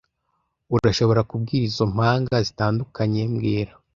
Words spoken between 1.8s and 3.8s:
mpanga zitandukanye mbwira